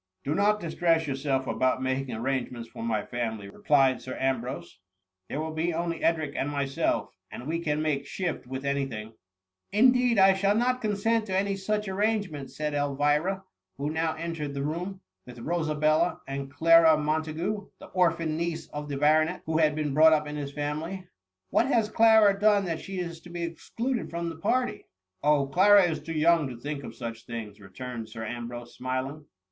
[0.01, 5.27] ^*^ Do not distress yourself about making arrangements for my family,'' replied Sir Am brose;'*
[5.29, 9.09] there will be only Edric and myself, and we can make shift with any thing.*^
[9.09, 9.73] THB MUMMY.
[9.73, 13.43] 79 ^^ Indeed I shall not consent to any such ar rangement,^ said Elvira,
[13.77, 18.97] who now entered the room with Rosabella and Clara Montagu, the orphan niece of the
[18.97, 21.07] baronet, who had been brought up in his family;*^
[21.51, 24.83] What has Clara done that she is to be excluded from the party P^ ^^
[25.21, 29.25] Oh, Clara is too young to think of such things,^' returned Sir Ambrose, smiling.